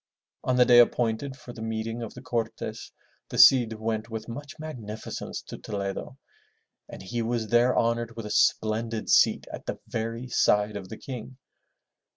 On 0.43 0.55
the 0.55 0.65
day 0.65 0.79
appointed 0.79 1.35
for 1.35 1.53
the 1.53 1.61
meeting 1.61 2.01
of 2.01 2.15
the 2.15 2.23
Cortes, 2.23 2.91
the 3.29 3.37
Cid 3.37 3.73
went 3.73 4.09
with 4.09 4.27
much 4.27 4.57
magnificence 4.57 5.39
to 5.43 5.59
Toledo, 5.59 6.17
and 6.89 7.03
he 7.03 7.21
was 7.21 7.49
there 7.49 7.75
honored 7.75 8.15
with 8.15 8.25
a 8.25 8.31
splendid 8.31 9.11
seat 9.11 9.45
at 9.53 9.67
the 9.67 9.77
very 9.85 10.27
side 10.27 10.75
of 10.75 10.89
the 10.89 10.97
King. 10.97 11.37